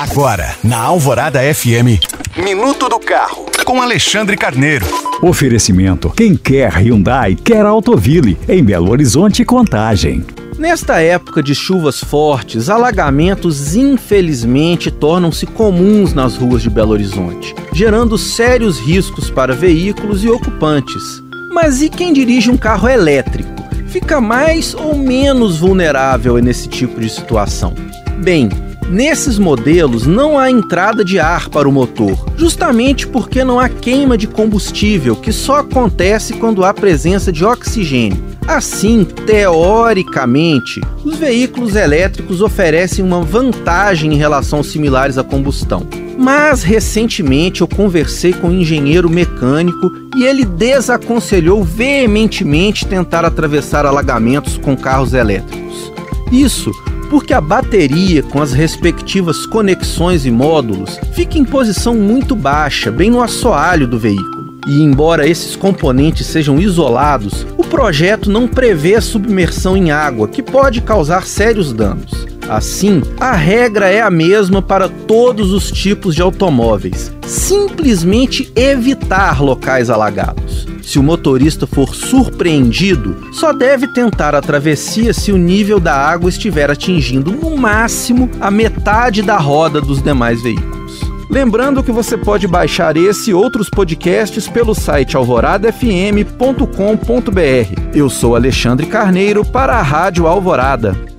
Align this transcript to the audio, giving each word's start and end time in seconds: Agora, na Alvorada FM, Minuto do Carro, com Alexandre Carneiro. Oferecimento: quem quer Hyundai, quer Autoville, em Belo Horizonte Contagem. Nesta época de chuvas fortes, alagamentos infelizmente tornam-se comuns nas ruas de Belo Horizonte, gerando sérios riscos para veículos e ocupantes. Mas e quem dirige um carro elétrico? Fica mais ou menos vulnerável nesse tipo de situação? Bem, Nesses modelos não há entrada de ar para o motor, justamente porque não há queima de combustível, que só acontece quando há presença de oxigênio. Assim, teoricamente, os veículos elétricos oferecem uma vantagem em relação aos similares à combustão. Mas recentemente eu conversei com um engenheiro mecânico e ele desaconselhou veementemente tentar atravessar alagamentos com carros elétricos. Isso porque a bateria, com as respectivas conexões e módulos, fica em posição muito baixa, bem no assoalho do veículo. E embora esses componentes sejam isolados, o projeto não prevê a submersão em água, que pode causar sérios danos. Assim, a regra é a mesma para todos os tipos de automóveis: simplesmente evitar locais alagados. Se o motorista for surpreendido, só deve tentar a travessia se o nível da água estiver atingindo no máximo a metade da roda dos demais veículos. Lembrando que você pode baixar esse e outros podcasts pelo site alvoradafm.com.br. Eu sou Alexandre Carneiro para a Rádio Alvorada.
Agora, 0.00 0.56
na 0.64 0.78
Alvorada 0.78 1.40
FM, 1.42 2.00
Minuto 2.42 2.88
do 2.88 2.98
Carro, 2.98 3.44
com 3.66 3.82
Alexandre 3.82 4.34
Carneiro. 4.34 4.86
Oferecimento: 5.20 6.08
quem 6.16 6.34
quer 6.34 6.72
Hyundai, 6.72 7.34
quer 7.34 7.66
Autoville, 7.66 8.38
em 8.48 8.64
Belo 8.64 8.90
Horizonte 8.90 9.44
Contagem. 9.44 10.24
Nesta 10.58 11.02
época 11.02 11.42
de 11.42 11.54
chuvas 11.54 12.00
fortes, 12.00 12.70
alagamentos 12.70 13.76
infelizmente 13.76 14.90
tornam-se 14.90 15.44
comuns 15.44 16.14
nas 16.14 16.34
ruas 16.34 16.62
de 16.62 16.70
Belo 16.70 16.92
Horizonte, 16.92 17.54
gerando 17.74 18.16
sérios 18.16 18.78
riscos 18.78 19.28
para 19.28 19.52
veículos 19.54 20.24
e 20.24 20.30
ocupantes. 20.30 21.22
Mas 21.52 21.82
e 21.82 21.90
quem 21.90 22.14
dirige 22.14 22.50
um 22.50 22.56
carro 22.56 22.88
elétrico? 22.88 23.50
Fica 23.86 24.18
mais 24.18 24.72
ou 24.72 24.96
menos 24.96 25.58
vulnerável 25.58 26.38
nesse 26.38 26.70
tipo 26.70 26.98
de 26.98 27.10
situação? 27.10 27.74
Bem, 28.22 28.48
Nesses 28.90 29.38
modelos 29.38 30.04
não 30.04 30.36
há 30.36 30.50
entrada 30.50 31.04
de 31.04 31.20
ar 31.20 31.48
para 31.48 31.68
o 31.68 31.72
motor, 31.72 32.18
justamente 32.36 33.06
porque 33.06 33.44
não 33.44 33.60
há 33.60 33.68
queima 33.68 34.18
de 34.18 34.26
combustível, 34.26 35.14
que 35.14 35.30
só 35.30 35.60
acontece 35.60 36.32
quando 36.32 36.64
há 36.64 36.74
presença 36.74 37.30
de 37.30 37.44
oxigênio. 37.44 38.20
Assim, 38.48 39.04
teoricamente, 39.04 40.80
os 41.04 41.16
veículos 41.16 41.76
elétricos 41.76 42.40
oferecem 42.40 43.04
uma 43.04 43.22
vantagem 43.22 44.12
em 44.12 44.16
relação 44.16 44.58
aos 44.58 44.72
similares 44.72 45.16
à 45.16 45.22
combustão. 45.22 45.86
Mas 46.18 46.64
recentemente 46.64 47.60
eu 47.60 47.68
conversei 47.68 48.32
com 48.32 48.48
um 48.48 48.60
engenheiro 48.60 49.08
mecânico 49.08 49.92
e 50.16 50.24
ele 50.24 50.44
desaconselhou 50.44 51.62
veementemente 51.62 52.84
tentar 52.84 53.24
atravessar 53.24 53.86
alagamentos 53.86 54.58
com 54.58 54.76
carros 54.76 55.14
elétricos. 55.14 55.92
Isso 56.32 56.72
porque 57.10 57.34
a 57.34 57.40
bateria, 57.40 58.22
com 58.22 58.40
as 58.40 58.52
respectivas 58.52 59.44
conexões 59.44 60.24
e 60.24 60.30
módulos, 60.30 60.98
fica 61.12 61.36
em 61.36 61.44
posição 61.44 61.96
muito 61.96 62.36
baixa, 62.36 62.90
bem 62.92 63.10
no 63.10 63.20
assoalho 63.20 63.88
do 63.88 63.98
veículo. 63.98 64.54
E 64.68 64.80
embora 64.80 65.26
esses 65.26 65.56
componentes 65.56 66.26
sejam 66.28 66.60
isolados, 66.60 67.44
o 67.58 67.64
projeto 67.64 68.30
não 68.30 68.46
prevê 68.46 68.94
a 68.94 69.00
submersão 69.00 69.76
em 69.76 69.90
água, 69.90 70.28
que 70.28 70.42
pode 70.42 70.80
causar 70.80 71.26
sérios 71.26 71.72
danos. 71.72 72.26
Assim, 72.48 73.02
a 73.18 73.32
regra 73.32 73.88
é 73.88 74.00
a 74.00 74.10
mesma 74.10 74.62
para 74.62 74.88
todos 74.88 75.52
os 75.52 75.70
tipos 75.70 76.14
de 76.14 76.22
automóveis: 76.22 77.12
simplesmente 77.26 78.50
evitar 78.54 79.42
locais 79.42 79.90
alagados. 79.90 80.69
Se 80.82 80.98
o 80.98 81.02
motorista 81.02 81.66
for 81.66 81.94
surpreendido, 81.94 83.16
só 83.32 83.52
deve 83.52 83.86
tentar 83.86 84.34
a 84.34 84.40
travessia 84.40 85.12
se 85.12 85.32
o 85.32 85.36
nível 85.36 85.78
da 85.78 85.94
água 85.94 86.28
estiver 86.28 86.70
atingindo 86.70 87.32
no 87.32 87.56
máximo 87.56 88.30
a 88.40 88.50
metade 88.50 89.22
da 89.22 89.36
roda 89.36 89.80
dos 89.80 90.02
demais 90.02 90.42
veículos. 90.42 91.00
Lembrando 91.30 91.82
que 91.82 91.92
você 91.92 92.16
pode 92.16 92.48
baixar 92.48 92.96
esse 92.96 93.30
e 93.30 93.34
outros 93.34 93.70
podcasts 93.70 94.48
pelo 94.48 94.74
site 94.74 95.16
alvoradafm.com.br. 95.16 97.94
Eu 97.94 98.10
sou 98.10 98.34
Alexandre 98.34 98.86
Carneiro 98.86 99.44
para 99.44 99.76
a 99.76 99.82
Rádio 99.82 100.26
Alvorada. 100.26 101.09